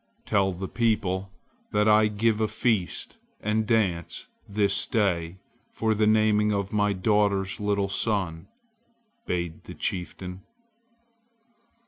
[0.25, 1.31] "Tell the people
[1.73, 5.37] that I give a feast and dance this day
[5.71, 8.47] for the naming of my daughter's little son,"
[9.27, 10.41] bade the chieftain.